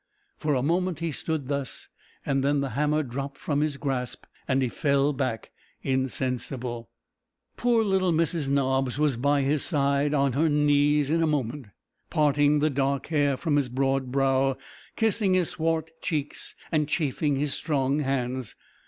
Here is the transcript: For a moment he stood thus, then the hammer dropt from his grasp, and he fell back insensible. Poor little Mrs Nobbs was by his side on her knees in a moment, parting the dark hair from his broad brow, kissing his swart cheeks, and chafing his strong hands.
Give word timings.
For 0.35 0.55
a 0.55 0.63
moment 0.63 0.97
he 0.97 1.11
stood 1.11 1.47
thus, 1.47 1.87
then 2.25 2.61
the 2.61 2.71
hammer 2.71 3.03
dropt 3.03 3.37
from 3.37 3.61
his 3.61 3.77
grasp, 3.77 4.25
and 4.47 4.63
he 4.63 4.67
fell 4.67 5.13
back 5.13 5.51
insensible. 5.83 6.89
Poor 7.55 7.83
little 7.83 8.11
Mrs 8.11 8.49
Nobbs 8.49 8.97
was 8.97 9.15
by 9.15 9.41
his 9.43 9.63
side 9.63 10.15
on 10.15 10.33
her 10.33 10.49
knees 10.49 11.11
in 11.11 11.21
a 11.21 11.27
moment, 11.27 11.67
parting 12.09 12.57
the 12.57 12.69
dark 12.71 13.09
hair 13.09 13.37
from 13.37 13.57
his 13.57 13.69
broad 13.69 14.11
brow, 14.11 14.57
kissing 14.95 15.35
his 15.35 15.49
swart 15.49 15.91
cheeks, 16.01 16.55
and 16.71 16.89
chafing 16.89 17.35
his 17.35 17.53
strong 17.53 17.99
hands. 17.99 18.55